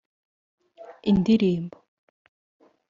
indirimbo 1.09 1.77